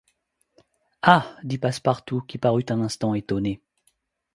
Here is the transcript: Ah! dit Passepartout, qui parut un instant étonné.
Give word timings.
Ah! 1.03 1.35
dit 1.43 1.59
Passepartout, 1.59 2.21
qui 2.21 2.39
parut 2.39 2.65
un 2.69 2.81
instant 2.81 3.13
étonné. 3.13 3.61